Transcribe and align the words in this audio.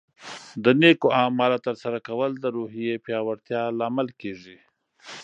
د 0.63 0.65
نیکو 0.81 1.07
اعمالو 1.21 1.57
ترسره 1.67 1.97
کول 2.07 2.31
د 2.39 2.45
روحیې 2.55 2.93
پیاوړتیا 3.05 3.61
لامل 3.79 4.07
کیږي. 4.21 4.57